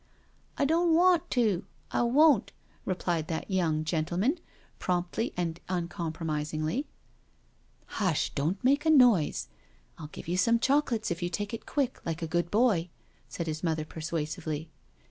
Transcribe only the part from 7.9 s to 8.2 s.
193"